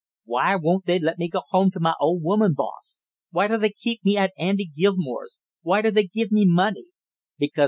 [0.25, 3.03] "Why won't they let me go home to my old woman, boss?
[3.29, 6.85] Why do they keep me at Andy Gilmore's why do they give me money?